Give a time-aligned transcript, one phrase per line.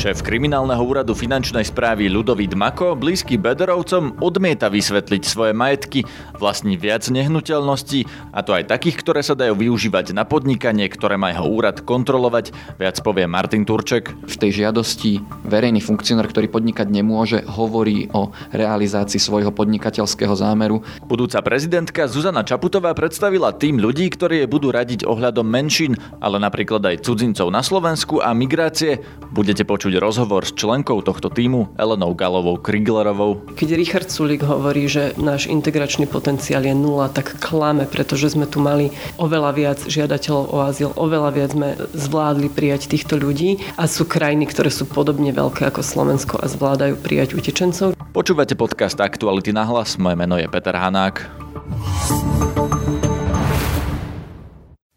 [0.00, 6.08] Šéf kriminálneho úradu finančnej správy Ludovít Mako, blízky Bederovcom, odmieta vysvetliť svoje majetky,
[6.40, 11.36] vlastní viac nehnuteľností, a to aj takých, ktoré sa dajú využívať na podnikanie, ktoré má
[11.36, 12.48] jeho úrad kontrolovať,
[12.80, 14.16] viac povie Martin Turček.
[14.24, 20.80] V tej žiadosti verejný funkcionár, ktorý podnikať nemôže, hovorí o realizácii svojho podnikateľského zámeru.
[21.04, 26.88] Budúca prezidentka Zuzana Čaputová predstavila tým ľudí, ktorí jej budú radiť ohľadom menšín, ale napríklad
[26.88, 29.04] aj cudzincov na Slovensku a migrácie.
[29.30, 33.54] Budete počuť rozhovor s členkou tohto týmu Elenou Galovou Kriglerovou.
[33.54, 38.58] Keď Richard Sulik hovorí, že náš integračný potenciál je nula, tak klame, pretože sme tu
[38.58, 38.90] mali
[39.22, 44.50] oveľa viac žiadateľov o azyl, oveľa viac sme zvládli prijať týchto ľudí a sú krajiny,
[44.50, 47.94] ktoré sú podobne veľké ako Slovensko a zvládajú prijať utečencov.
[48.10, 51.22] Počúvate podcast Aktuality na hlas, moje meno je Peter Hanák.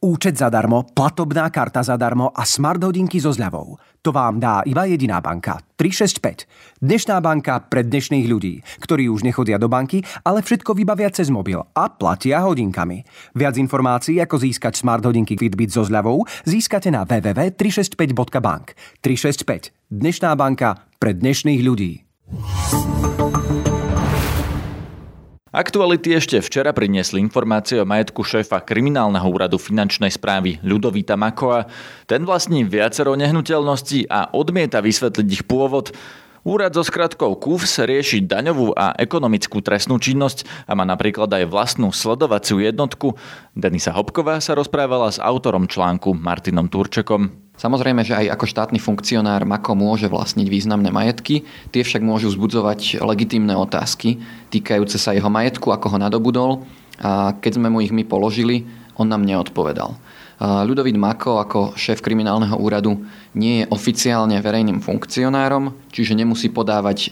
[0.03, 3.79] Účet zadarmo, platobná karta zadarmo a smart hodinky so zľavou.
[4.03, 5.63] To vám dá iba jediná banka.
[5.79, 6.43] 365.
[6.83, 11.63] Dnešná banka pre dnešných ľudí, ktorí už nechodia do banky, ale všetko vybavia cez mobil
[11.71, 13.07] a platia hodinkami.
[13.31, 18.75] Viac informácií, ako získať smart hodinky Fitbit so zľavou, získate na www.365.bank.
[18.99, 19.71] 365.
[19.87, 22.03] Dnešná banka pre dnešných ľudí.
[25.53, 31.69] Aktuality ešte včera priniesli informácie o majetku šéfa kriminálneho úradu finančnej správy Ľudovita Makoa.
[32.09, 35.93] Ten vlastní viacero nehnuteľností a odmieta vysvetliť ich pôvod.
[36.41, 41.93] Úrad so skratkou KUFS rieši daňovú a ekonomickú trestnú činnosť a má napríklad aj vlastnú
[41.93, 43.13] sledovaciu jednotku.
[43.53, 47.42] Denisa Hopková sa rozprávala s autorom článku Martinom Turčekom.
[47.53, 53.05] Samozrejme, že aj ako štátny funkcionár Mako môže vlastniť významné majetky, tie však môžu vzbudzovať
[53.05, 54.17] legitímne otázky
[54.49, 56.51] týkajúce sa jeho majetku, ako ho nadobudol
[57.01, 58.65] a keď sme mu ich my položili,
[58.97, 59.97] on nám neodpovedal.
[60.43, 62.99] Ľudovít Mako ako šéf kriminálneho úradu
[63.37, 67.09] nie je oficiálne verejným funkcionárom, čiže nemusí podávať e,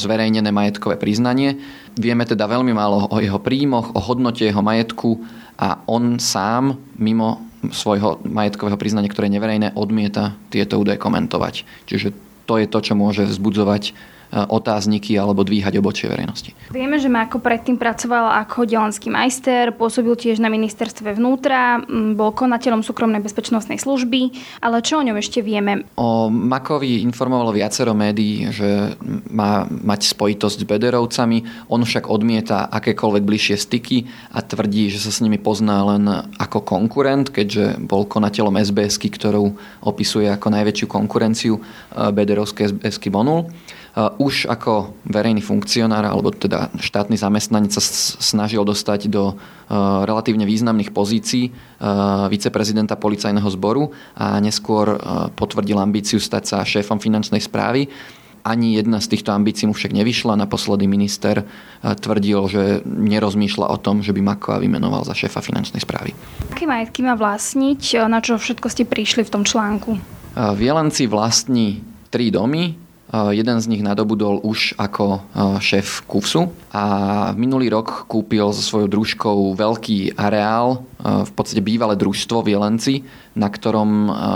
[0.00, 1.60] zverejnené majetkové priznanie.
[1.98, 5.20] Vieme teda veľmi málo o jeho príjmoch, o hodnote jeho majetku
[5.60, 11.68] a on sám mimo svojho majetkového priznania, ktoré je neverejné, odmieta tieto údaje komentovať.
[11.84, 12.16] Čiže
[12.48, 13.92] to je to, čo môže vzbudzovať
[14.30, 16.54] otázniky alebo dvíhať obočie verejnosti.
[16.70, 21.82] Vieme, že Mako predtým pracoval ako delanský majster, pôsobil tiež na ministerstve vnútra,
[22.14, 24.30] bol konateľom súkromnej bezpečnostnej služby,
[24.62, 25.84] ale čo o ňom ešte vieme?
[25.98, 28.94] O Makovi informovalo viacero médií, že
[29.34, 35.10] má mať spojitosť s Bederovcami, on však odmieta akékoľvek bližšie styky a tvrdí, že sa
[35.10, 36.06] s nimi pozná len
[36.38, 41.58] ako konkurent, keďže bol konateľom SBS, ktorú opisuje ako najväčšiu konkurenciu
[41.90, 43.50] Bederovskej SBS Bonul.
[44.22, 47.82] Už ako verejný funkcionár alebo teda štátny zamestnanec sa
[48.22, 49.34] snažil dostať do
[50.06, 51.50] relatívne významných pozícií
[52.30, 54.94] viceprezidenta policajného zboru a neskôr
[55.34, 57.90] potvrdil ambíciu stať sa šéfom finančnej správy.
[58.40, 60.32] Ani jedna z týchto ambícií mu však nevyšla.
[60.32, 61.44] Naposledy minister
[61.84, 66.16] tvrdil, že nerozmýšľa o tom, že by Makoa vymenoval za šéfa finančnej správy.
[66.48, 68.00] Aké majetky má vlastniť?
[68.08, 70.00] Na čo všetko ste prišli v tom článku?
[70.56, 75.26] Vielanci vlastní tri domy, Jeden z nich nadobudol už ako
[75.58, 76.54] šéf KUFSu.
[76.70, 76.84] A
[77.34, 82.94] minulý rok kúpil so svojou družkou veľký areál, v podstate bývalé družstvo v Jelenci,
[83.32, 83.88] na ktorom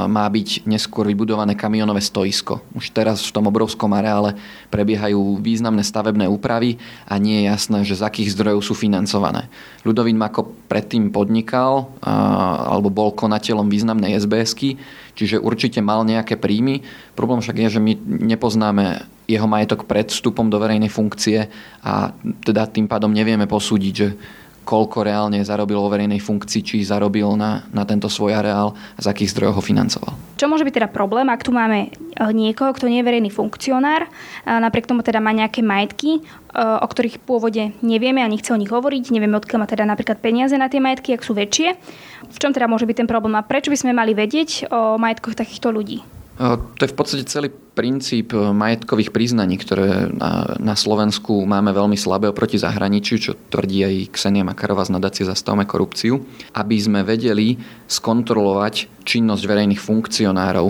[0.09, 2.65] má byť neskôr vybudované kamionové stoisko.
[2.73, 4.35] Už teraz v tom obrovskom areále
[4.73, 9.53] prebiehajú významné stavebné úpravy a nie je jasné, že z akých zdrojov sú financované.
[9.85, 14.81] Ľudovín Mako predtým podnikal alebo bol konateľom významnej SBSky,
[15.13, 16.81] čiže určite mal nejaké príjmy.
[17.13, 17.93] Problém však je, že my
[18.33, 21.49] nepoznáme jeho majetok pred vstupom do verejnej funkcie
[21.81, 22.13] a
[22.45, 24.09] teda tým pádom nevieme posúdiť, že
[24.65, 29.31] koľko reálne zarobil vo verejnej funkcii, či zarobil na, na tento svoj areál z akých
[29.37, 30.13] zdrojov ho financoval.
[30.41, 31.89] Čo môže byť teda problém, ak tu máme e,
[32.33, 34.09] niekoho, kto nie je verejný funkcionár,
[34.43, 36.21] napriek tomu teda má nejaké majetky, e,
[36.59, 40.57] o ktorých pôvode nevieme a nechce o nich hovoriť, nevieme odkiaľ má teda napríklad peniaze
[40.57, 41.77] na tie majetky, ak sú väčšie.
[42.33, 45.38] V čom teda môže byť ten problém a prečo by sme mali vedieť o majetkoch
[45.38, 46.13] takýchto ľudí?
[46.35, 50.11] To je v podstate celý princíp majetkových priznaní, ktoré
[50.59, 55.63] na, Slovensku máme veľmi slabé oproti zahraničiu, čo tvrdí aj Ksenia Makarová z nadácie Zastavme
[55.63, 56.27] korupciu,
[56.59, 57.55] aby sme vedeli
[57.87, 60.67] skontrolovať činnosť verejných funkcionárov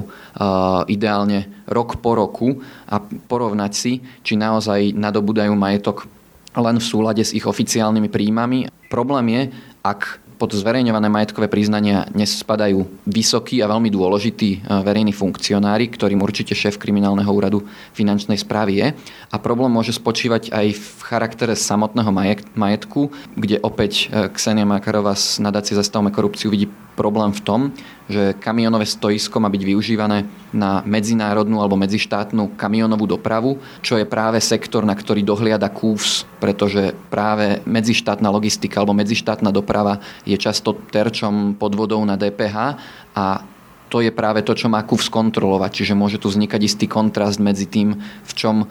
[0.89, 6.09] ideálne rok po roku a porovnať si, či naozaj nadobudajú majetok
[6.55, 8.69] len v súlade s ich oficiálnymi príjmami.
[8.93, 9.43] Problém je,
[9.85, 16.53] ak pod zverejňované majetkové priznania nespadajú vysokí a veľmi dôležití e, verejní funkcionári, ktorým určite
[16.53, 17.65] šéf kriminálneho úradu
[17.97, 18.87] finančnej správy je.
[19.33, 22.13] A problém môže spočívať aj v charaktere samotného
[22.53, 23.09] majetku,
[23.41, 27.61] kde opäť e, Ksenia Makarová z nadácie Zastavme korupciu vidí problém v tom,
[28.05, 34.39] že kamionové stoisko má byť využívané na medzinárodnú alebo medzištátnu kamionovú dopravu, čo je práve
[34.45, 41.57] sektor, na ktorý dohliada KÚVS, pretože práve medzištátna logistika alebo medzištátna doprava je často terčom
[41.57, 42.77] podvodov na DPH
[43.17, 43.41] a
[43.89, 45.71] to je práve to, čo má KUF skontrolovať.
[45.71, 48.69] Čiže môže tu vznikať istý kontrast medzi tým, v čom uh,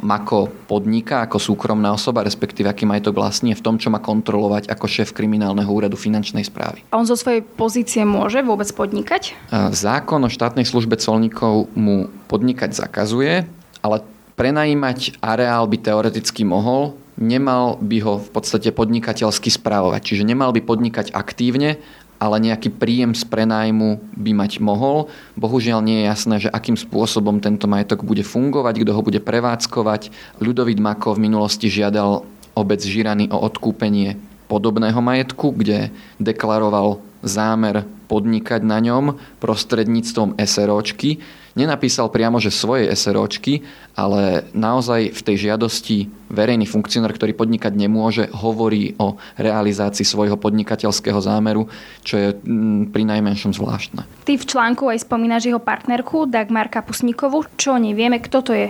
[0.00, 4.86] Mako podniká ako súkromná osoba, respektíve aký majetok vlastní, v tom, čo má kontrolovať ako
[4.88, 6.80] šéf kriminálneho úradu finančnej správy.
[6.88, 9.36] A on zo svojej pozície môže vôbec podnikať?
[9.52, 13.44] Uh, zákon o štátnej službe colníkov mu podnikať zakazuje,
[13.84, 20.12] ale prenajímať areál by teoreticky mohol, nemal by ho v podstate podnikateľsky správovať.
[20.12, 21.80] Čiže nemal by podnikať aktívne,
[22.16, 25.08] ale nejaký príjem z prenájmu by mať mohol.
[25.36, 30.12] Bohužiaľ nie je jasné, že akým spôsobom tento majetok bude fungovať, kto ho bude prevádzkovať.
[30.40, 32.24] Ľudovít Mako v minulosti žiadal
[32.56, 34.16] obec Žirany o odkúpenie
[34.48, 41.18] podobného majetku, kde deklaroval zámer podnikať na ňom prostredníctvom SROčky.
[41.56, 43.64] Nenapísal priamo, že svoje SROčky,
[43.96, 51.16] ale naozaj v tej žiadosti verejný funkcionár, ktorý podnikať nemôže, hovorí o realizácii svojho podnikateľského
[51.16, 51.66] zámeru,
[52.04, 54.04] čo je mm, pri najmenšom zvláštne.
[54.28, 57.48] Ty v článku aj spomínaš jeho partnerku Dagmar Kapusníkovu.
[57.56, 58.68] Čo nevieme, kto to je?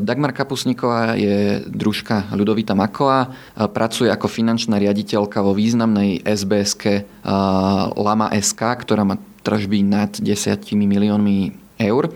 [0.00, 3.36] Dagmar Kapusníková je družka Ľudovita Maková,
[3.76, 7.04] pracuje ako finančná riaditeľka vo významnej SBSK
[7.92, 10.24] Lama SK, ktorá má tržby nad 10
[10.72, 11.52] miliónmi
[11.84, 12.08] eur.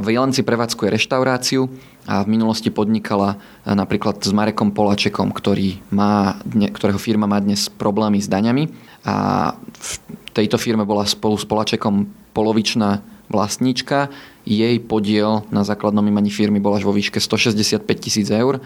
[0.00, 1.66] V Jelenci prevádzkuje reštauráciu
[2.06, 3.36] a v minulosti podnikala
[3.66, 8.70] napríklad s Marekom Polačekom, ktorý má, ktorého firma má dnes problémy s daňami
[9.02, 9.14] a
[9.58, 9.90] v
[10.32, 13.02] tejto firme bola spolu s Polačekom polovičná
[13.32, 14.12] vlastníčka
[14.44, 18.60] jej podiel na základnom imaní firmy bol až vo výške 165 tisíc eur,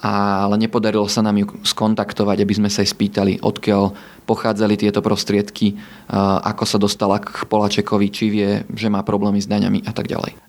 [0.00, 3.92] ale nepodarilo sa nám ju skontaktovať, aby sme sa jej spýtali, odkiaľ
[4.24, 5.76] pochádzali tieto prostriedky,
[6.40, 10.40] ako sa dostala k Polačekovi, či vie, že má problémy s daňami a tak ďalej.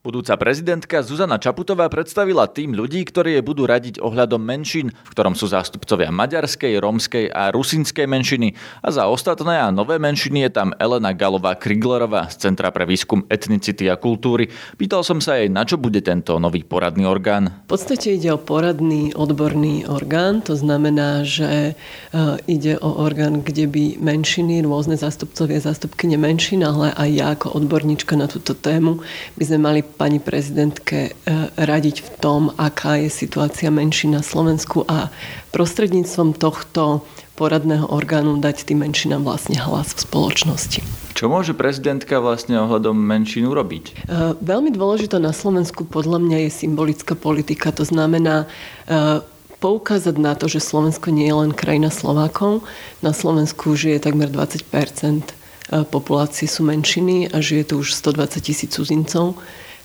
[0.00, 5.36] Budúca prezidentka Zuzana Čaputová predstavila tým ľudí, ktorí jej budú radiť ohľadom menšín, v ktorom
[5.36, 10.72] sú zástupcovia maďarskej, rómskej a rusinskej menšiny a za ostatné a nové menšiny je tam
[10.80, 14.48] Elena Galová Kriglerová z Centra pre výskum etnicity a kultúry.
[14.80, 17.68] Pýtal som sa jej, na čo bude tento nový poradný orgán.
[17.68, 22.18] V podstate ide o poradný odborný orgán, to znamená, že e,
[22.48, 28.16] ide o orgán, kde by menšiny, rôzne zástupcovia, zástupkyne menšín, ale aj ja ako odborníčka
[28.16, 29.04] na túto tému
[29.36, 31.28] by sme mali pani prezidentke e,
[31.60, 35.12] radiť v tom, aká je situácia menší na Slovensku a
[35.52, 37.04] prostredníctvom tohto
[37.36, 40.80] poradného orgánu dať tým menšinám vlastne hlas v spoločnosti.
[41.12, 43.84] Čo môže prezidentka vlastne ohľadom menšín urobiť?
[44.08, 47.68] E, veľmi dôležité na Slovensku podľa mňa je symbolická politika.
[47.76, 48.48] To znamená
[48.88, 49.20] e,
[49.60, 52.64] poukázať na to, že Slovensko nie je len krajina Slovákov.
[53.04, 55.36] Na Slovensku žije takmer 20%
[55.70, 59.38] populácie sú menšiny a žije tu už 120 tisíc cudzincov.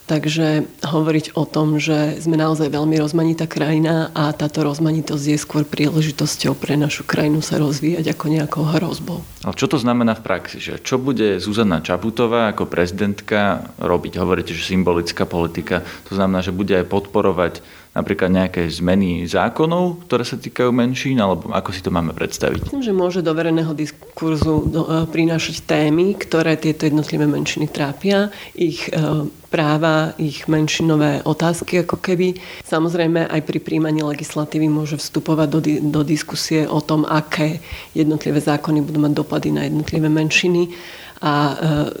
[0.06, 5.66] Takže hovoriť o tom, že sme naozaj veľmi rozmanitá krajina a táto rozmanitosť je skôr
[5.66, 9.26] príležitosťou pre našu krajinu sa rozvíjať ako nejakou hrozbou.
[9.42, 10.62] Ale čo to znamená v praxi?
[10.62, 14.22] Že čo bude Zuzana Čaputová ako prezidentka robiť?
[14.22, 15.82] Hovoríte, že symbolická politika.
[16.06, 17.66] To znamená, že bude aj podporovať
[17.96, 22.68] napríklad nejaké zmeny zákonov, ktoré sa týkajú menšín, alebo ako si to máme predstaviť?
[22.68, 28.28] Myslím, že môže do verejného diskurzu do, e, prinášať témy, ktoré tieto jednotlivé menšiny trápia,
[28.52, 32.36] ich e, práva, ich menšinové otázky ako keby.
[32.60, 37.64] Samozrejme aj pri príjmaní legislatívy môže vstupovať do, do diskusie o tom, aké
[37.96, 40.76] jednotlivé zákony budú mať dopady na jednotlivé menšiny
[41.20, 41.54] a e,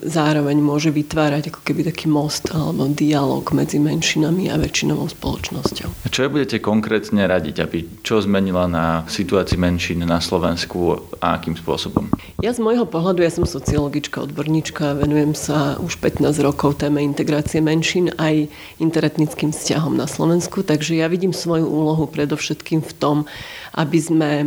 [0.08, 5.88] zároveň môže vytvárať ako keby taký most alebo dialog medzi menšinami a väčšinovou spoločnosťou.
[6.04, 11.56] A čo budete konkrétne radiť, aby čo zmenila na situácii menšín na Slovensku a akým
[11.56, 12.12] spôsobom?
[12.44, 17.64] Ja z môjho pohľadu, ja som sociologička, odborníčka, venujem sa už 15 rokov téme integrácie
[17.64, 23.16] menšín aj interetnickým vzťahom na Slovensku, takže ja vidím svoju úlohu predovšetkým v tom,
[23.76, 24.46] aby sme e,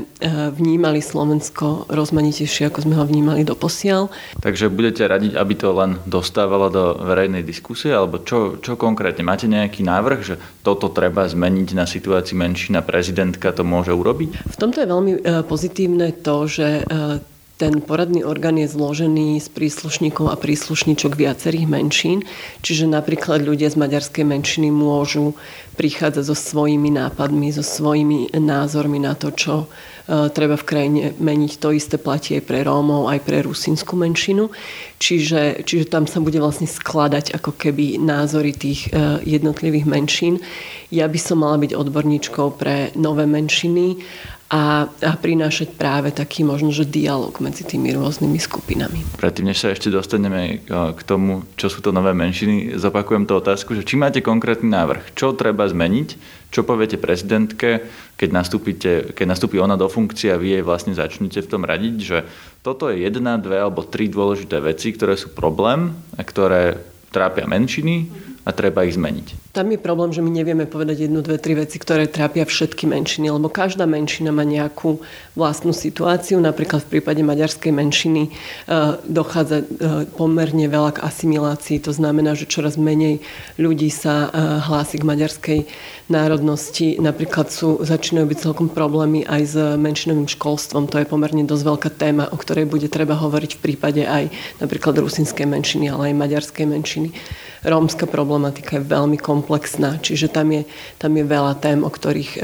[0.50, 4.10] vnímali Slovensko rozmanitejšie, ako sme ho vnímali doposiaľ.
[4.42, 9.24] Takže budete radiť, aby to len dostávalo do verejnej diskusie, alebo čo, čo konkrétne?
[9.24, 14.44] Máte nejaký návrh, že toto treba zmeniť na situácii menšina, prezidentka to môže urobiť?
[14.44, 17.24] V tomto je veľmi e, pozitívne to, že e,
[17.60, 22.24] ten poradný orgán je zložený z príslušníkov a príslušníčok viacerých menšín,
[22.64, 25.36] čiže napríklad ľudia z maďarskej menšiny môžu
[25.76, 29.68] prichádzať so svojimi nápadmi, so svojimi názormi na to, čo
[30.10, 31.62] treba v krajine meniť.
[31.62, 34.50] To isté platí aj pre Rómov, aj pre rusínsku menšinu.
[34.98, 40.42] Čiže, čiže tam sa bude vlastne skladať ako keby názory tých e, jednotlivých menšín.
[40.90, 44.02] Ja by som mala byť odborníčkou pre nové menšiny
[44.50, 49.06] a, a prinášať práve taký možno, že dialog medzi tými rôznymi skupinami.
[49.22, 53.38] Predtým, než sa ešte dostaneme e, k tomu, čo sú to nové menšiny, zopakujem tú
[53.38, 56.18] otázku, že či máte konkrétny návrh, čo treba zmeniť,
[56.50, 57.86] čo poviete prezidentke,
[58.18, 58.30] keď,
[59.14, 62.26] keď nastúpi ona do funkcie a vy jej vlastne začnete v tom radiť, že
[62.66, 66.82] toto je jedna, dve alebo tri dôležité veci, ktoré sú problém a ktoré
[67.14, 68.10] trápia menšiny
[68.46, 69.49] a treba ich zmeniť.
[69.50, 73.34] Tam je problém, že my nevieme povedať jednu, dve, tri veci, ktoré trápia všetky menšiny,
[73.34, 75.02] lebo každá menšina má nejakú
[75.34, 76.38] vlastnú situáciu.
[76.38, 78.32] Napríklad v prípade maďarskej menšiny e,
[79.10, 81.82] dochádza e, pomerne veľa k asimilácii.
[81.82, 83.26] To znamená, že čoraz menej
[83.58, 84.38] ľudí sa e,
[84.70, 85.60] hlási k maďarskej
[86.14, 87.02] národnosti.
[87.02, 90.86] Napríklad sú, začínajú byť celkom problémy aj s menšinovým školstvom.
[90.94, 94.30] To je pomerne dosť veľká téma, o ktorej bude treba hovoriť v prípade aj
[94.62, 97.10] napríklad rusinskej menšiny, ale aj maďarskej menšiny
[97.64, 100.64] rómska problematika je veľmi komplexná, čiže tam je,
[100.98, 102.40] tam je veľa tém, o ktorých e,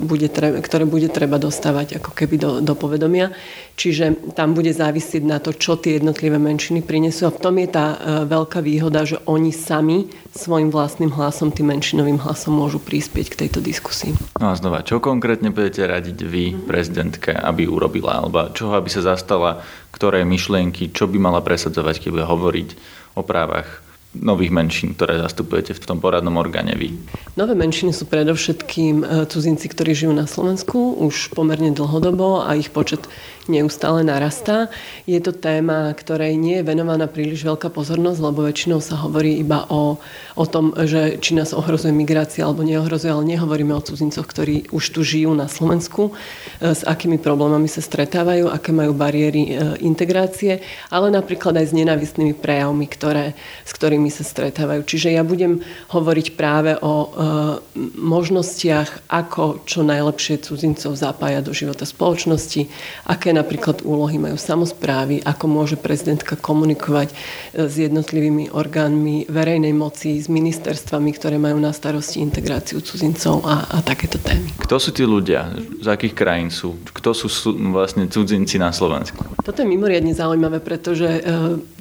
[0.00, 3.32] bude treba, ktoré bude treba dostávať ako keby do, do povedomia.
[3.80, 7.28] Čiže tam bude závisieť na to, čo tie jednotlivé menšiny prinesú.
[7.28, 7.96] A v tom je tá e,
[8.28, 13.64] veľká výhoda, že oni sami svojim vlastným hlasom, tým menšinovým hlasom môžu prispieť k tejto
[13.64, 14.12] diskusii.
[14.36, 18.20] No a znova, čo konkrétne budete radiť vy, prezidentke, aby urobila?
[18.20, 22.68] Alebo čoho, aby sa zastala, ktoré myšlienky, čo by mala presadzovať, keď bude hovoriť
[23.18, 26.98] o právach nových menšín, ktoré zastupujete v tom poradnom orgáne vy?
[27.38, 32.74] Nové menšiny sú predovšetkým e, cudzinci, ktorí žijú na Slovensku už pomerne dlhodobo a ich
[32.74, 33.06] počet
[33.50, 34.70] neustále narastá.
[35.10, 39.66] Je to téma, ktorej nie je venovaná príliš veľká pozornosť, lebo väčšinou sa hovorí iba
[39.66, 39.98] o,
[40.38, 44.84] o tom, že či nás ohrozuje migrácia alebo neohrozuje, ale nehovoríme o cudzincoch, ktorí už
[44.94, 46.14] tu žijú na Slovensku,
[46.62, 51.76] e, s akými problémami sa stretávajú, aké majú bariéry e, integrácie, ale napríklad aj s
[51.76, 53.34] nenávistnými prejavmi, ktoré,
[53.66, 54.88] s ktorými sa stretávajú.
[54.88, 55.60] Čiže ja budem
[55.92, 57.08] hovoriť práve o e,
[58.00, 62.70] možnostiach, ako čo najlepšie cudzincov zapájať do života spoločnosti,
[63.04, 67.14] aké napríklad úlohy majú samozprávy, ako môže prezidentka komunikovať e,
[67.66, 73.82] s jednotlivými orgánmi verejnej moci, s ministerstvami, ktoré majú na starosti integráciu cudzincov a, a
[73.82, 74.54] takéto témy.
[74.62, 75.50] Kto sú tí ľudia?
[75.82, 76.78] Z akých krajín sú?
[76.94, 77.26] Kto sú
[77.74, 79.18] vlastne cudzinci na Slovensku?
[79.42, 81.20] Toto je mimoriadne zaujímavé, pretože e,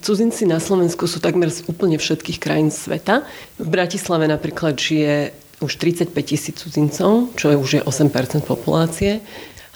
[0.01, 3.21] cudzinci na Slovensku sú takmer z úplne všetkých krajín sveta.
[3.59, 8.09] V Bratislave napríklad žije už 35 tisíc cudzincov, čo je už je 8
[8.41, 9.19] populácie.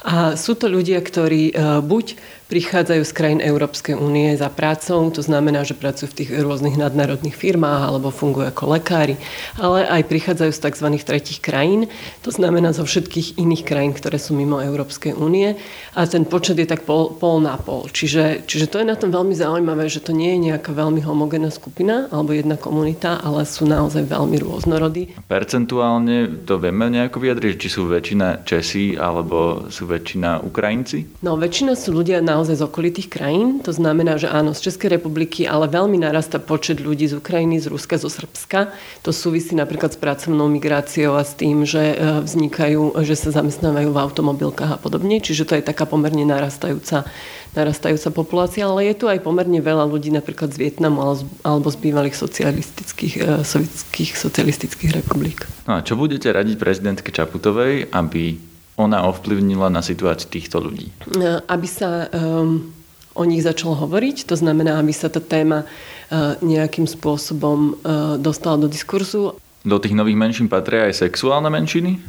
[0.04, 2.06] A sú to ľudia, ktorí e, buď
[2.54, 7.34] prichádzajú z krajín Európskej únie za prácou, to znamená, že pracujú v tých rôznych nadnárodných
[7.34, 9.18] firmách alebo fungujú ako lekári,
[9.58, 10.88] ale aj prichádzajú z tzv.
[11.02, 11.90] tretich krajín,
[12.22, 15.58] to znamená zo všetkých iných krajín, ktoré sú mimo Európskej únie
[15.98, 17.90] a ten počet je tak pol, pol na pol.
[17.90, 21.50] Čiže, čiže to je na tom veľmi zaujímavé, že to nie je nejaká veľmi homogénna
[21.50, 25.18] skupina alebo jedna komunita, ale sú naozaj veľmi rôznorodí.
[25.26, 31.26] Percentuálne to vieme nejako vyjadriť, či sú väčšina Česi alebo sú väčšina Ukrajinci?
[31.26, 33.64] No, väčšina sú ľudia naozaj naozaj z okolitých krajín.
[33.64, 37.72] To znamená, že áno, z Českej republiky, ale veľmi narasta počet ľudí z Ukrajiny, z
[37.72, 38.76] Ruska, zo Srbska.
[39.08, 43.96] To súvisí napríklad s pracovnou migráciou a s tým, že e, vznikajú, že sa zamestnávajú
[43.96, 45.24] v automobilkách a podobne.
[45.24, 47.08] Čiže to je taká pomerne narastajúca
[47.54, 51.06] narastajúca populácia, ale je tu aj pomerne veľa ľudí napríklad z Vietnamu
[51.46, 55.46] alebo z bývalých socialistických, e, sovietských socialistických republik.
[55.70, 60.90] No a čo budete radiť prezidentke Čaputovej, aby ona ovplyvnila na situáciu týchto ľudí?
[60.90, 62.74] E, aby sa um,
[63.14, 68.58] o nich začalo hovoriť, to znamená, aby sa tá téma uh, nejakým spôsobom uh, dostala
[68.58, 69.38] do diskurzu.
[69.64, 72.02] Do tých nových menšín patria aj sexuálne menšiny?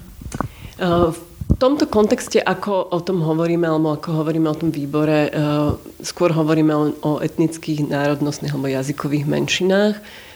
[0.80, 5.30] Uh, v tomto kontexte, ako o tom hovoríme, alebo ako hovoríme o tom výbore,
[6.02, 9.94] skôr hovoríme o etnických, národnostných alebo jazykových menšinách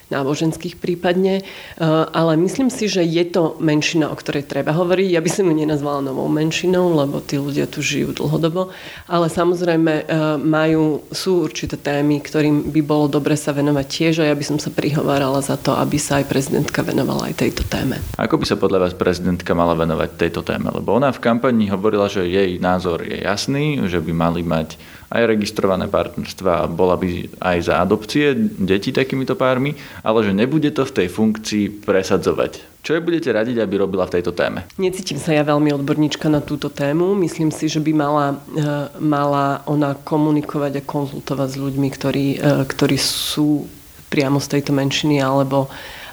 [0.09, 5.09] náboženských prípadne, eh, ale myslím si, že je to menšina, o ktorej treba hovoriť.
[5.13, 8.73] Ja by som ju nenazvala novou menšinou, lebo tí ľudia tu žijú dlhodobo,
[9.09, 10.05] ale samozrejme eh,
[10.41, 14.59] majú, sú určité témy, ktorým by bolo dobre sa venovať tiež a ja by som
[14.61, 18.01] sa prihovárala za to, aby sa aj prezidentka venovala aj tejto téme.
[18.17, 20.73] Ako by sa podľa vás prezidentka mala venovať tejto téme?
[20.73, 25.23] Lebo ona v kampani hovorila, že jej názor je jasný, že by mali mať aj
[25.25, 29.73] registrované partnerstva, bola by aj za adopcie detí takýmito pármi,
[30.05, 32.81] ale že nebude to v tej funkcii presadzovať.
[32.85, 34.65] Čo jej budete radiť, aby robila v tejto téme?
[34.81, 37.13] Necítim sa ja veľmi odborníčka na túto tému.
[37.19, 38.67] Myslím si, že by mala, e,
[39.03, 43.69] mala ona komunikovať a konzultovať s ľuďmi, ktorí, e, ktorí sú
[44.09, 45.69] priamo z tejto menšiny alebo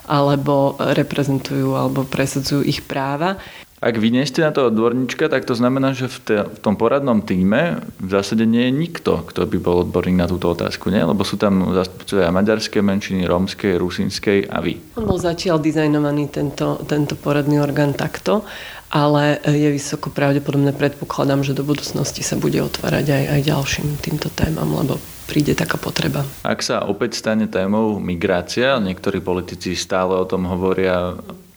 [0.06, 3.42] alebo reprezentujú alebo presadzujú ich práva.
[3.86, 6.74] Ak vy nie ste na to odborníčka, tak to znamená, že v, te, v tom
[6.74, 11.06] poradnom týme v zásade nie je nikto, kto by bol odborník na túto otázku, nie?
[11.06, 14.82] Lebo sú tam zastupcovia maďarskej menšiny, rómskej, rusínskej a vy.
[14.98, 18.42] On bol zatiaľ dizajnovaný tento, tento poradný orgán takto,
[18.89, 24.34] ale je vysoko pravdepodobné, predpokladám, že do budúcnosti sa bude otvárať aj, aj ďalším týmto
[24.34, 24.98] témam, lebo
[25.30, 26.25] príde taká potreba.
[26.42, 31.13] Ak sa opäť stane témou migrácia, niektorí politici stále o tom hovoria,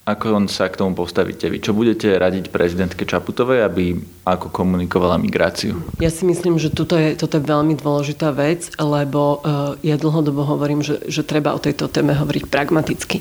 [0.09, 1.61] ako sa k tomu postavíte vy?
[1.61, 3.93] Čo budete radiť prezidentke Čaputovej, aby
[4.25, 5.77] ako komunikovala migráciu?
[6.01, 10.49] Ja si myslím, že toto je, toto je veľmi dôležitá vec, lebo uh, ja dlhodobo
[10.49, 13.21] hovorím, že, že treba o tejto téme hovoriť pragmaticky.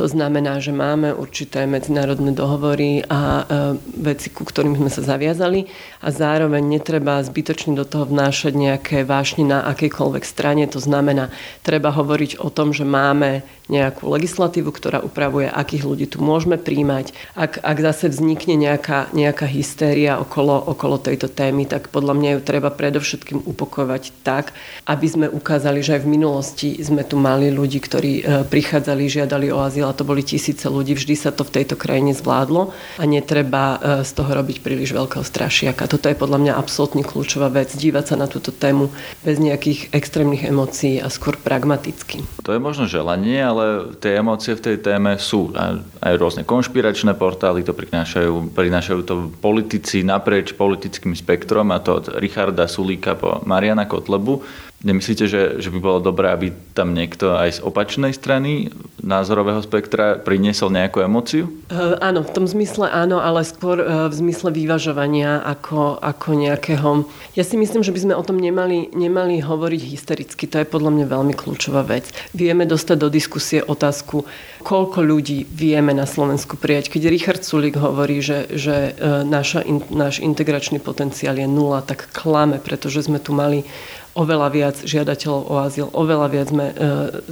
[0.00, 5.68] To znamená, že máme určité medzinárodné dohovory a uh, veci, ku ktorým sme sa zaviazali
[6.00, 10.64] a zároveň netreba zbytočne do toho vnášať nejaké vášne na akejkoľvek strane.
[10.72, 11.28] To znamená,
[11.60, 17.16] treba hovoriť o tom, že máme nejakú legislatívu, ktorá upravuje, akých ľudí tu môžeme príjmať.
[17.32, 22.40] Ak, ak zase vznikne nejaká, nejaká hystéria okolo, okolo tejto témy, tak podľa mňa ju
[22.44, 24.52] treba predovšetkým upokojovať tak,
[24.84, 29.48] aby sme ukázali, že aj v minulosti sme tu mali ľudí, ktorí e, prichádzali, žiadali
[29.48, 30.92] o azyl a to boli tisíce ľudí.
[30.92, 35.24] Vždy sa to v tejto krajine zvládlo a netreba e, z toho robiť príliš veľkého
[35.24, 35.88] strašiaka.
[35.88, 38.92] Toto je podľa mňa absolútne kľúčová vec, dívať sa na túto tému
[39.24, 42.26] bez nejakých extrémnych emócií a skôr pragmaticky.
[42.44, 45.54] To je možno želanie, ale ale tie emócie v tej téme sú.
[45.54, 52.06] Aj rôzne konšpiračné portály to prinášajú, prinášajú to politici naprieč politickým spektrom, a to od
[52.18, 54.42] Richarda Sulíka po Mariana Kotlebu.
[54.82, 58.66] Nemyslíte, že, že by bolo dobré, aby tam niekto aj z opačnej strany
[58.98, 61.46] názorového spektra priniesol nejakú emociu?
[61.70, 67.06] Uh, áno, v tom zmysle áno, ale skôr uh, v zmysle vyvažovania ako, ako nejakého...
[67.38, 70.50] Ja si myslím, že by sme o tom nemali, nemali hovoriť hystericky.
[70.50, 72.10] To je podľa mňa veľmi kľúčová vec.
[72.34, 74.24] Vieme dostať do diskusie otázku,
[74.62, 76.88] koľko ľudí vieme na Slovensku prijať.
[76.94, 82.08] Keď Richard Sulik hovorí, že, že uh, naša, in, náš integračný potenciál je nula, tak
[82.14, 83.66] klame, pretože sme tu mali
[84.12, 86.74] oveľa viac žiadateľov o azyl, oveľa viac sme e,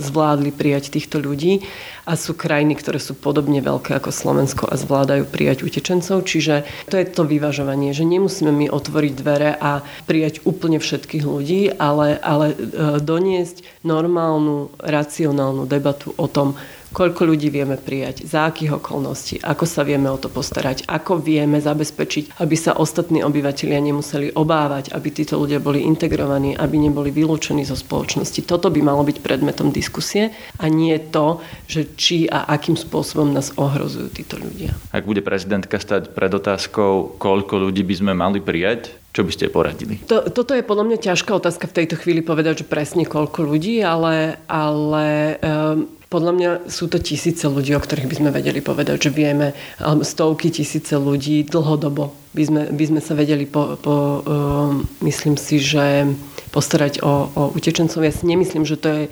[0.01, 1.61] zvládli prijať týchto ľudí
[2.09, 6.25] a sú krajiny, ktoré sú podobne veľké ako Slovensko a zvládajú prijať utečencov.
[6.25, 11.77] Čiže to je to vyvažovanie, že nemusíme my otvoriť dvere a prijať úplne všetkých ľudí,
[11.77, 12.57] ale, ale e,
[13.05, 16.57] doniesť normálnu, racionálnu debatu o tom,
[16.91, 21.63] koľko ľudí vieme prijať, za akých okolností, ako sa vieme o to postarať, ako vieme
[21.63, 27.63] zabezpečiť, aby sa ostatní obyvateľia nemuseli obávať, aby títo ľudia boli integrovaní, aby neboli vylúčení
[27.63, 28.43] zo spoločnosti.
[28.45, 31.39] Toto by malo byť predmetom diskusie a nie to,
[31.71, 34.75] že či a akým spôsobom nás ohrozujú títo ľudia.
[34.91, 39.51] Ak bude prezidentka stať pred otázkou, koľko ľudí by sme mali prijať, čo by ste
[39.51, 39.99] poradili?
[40.07, 43.83] To, toto je podľa mňa ťažká otázka v tejto chvíli povedať, že presne koľko ľudí,
[43.83, 49.11] ale, ale um, podľa mňa sú to tisíce ľudí, o ktorých by sme vedeli povedať,
[49.11, 49.51] že vieme,
[49.83, 54.71] alebo stovky tisíce ľudí dlhodobo by sme, by sme sa vedeli po, po uh,
[55.03, 56.07] myslím si, že
[56.55, 58.07] postarať o, o utečencov.
[58.07, 59.03] Ja si nemyslím, že to je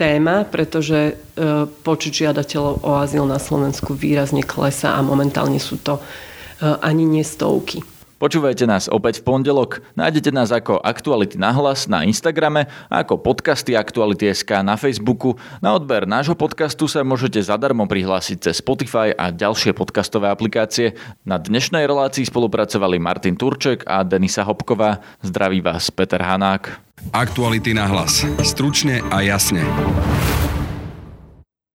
[0.00, 6.00] téma, pretože uh, počet žiadateľov o azyl na Slovensku výrazne klesá a momentálne sú to
[6.00, 7.84] uh, ani nie stovky.
[8.24, 9.84] Počúvajte nás opäť v pondelok.
[10.00, 15.36] Nájdete nás ako Aktuality na hlas na Instagrame a ako podcasty Aktuality.sk na Facebooku.
[15.60, 20.96] Na odber nášho podcastu sa môžete zadarmo prihlásiť cez Spotify a ďalšie podcastové aplikácie.
[21.28, 25.04] Na dnešnej relácii spolupracovali Martin Turček a Denisa Hopková.
[25.20, 26.80] Zdraví vás Peter Hanák.
[27.12, 28.24] Aktuality na hlas.
[28.40, 29.68] Stručne a jasne.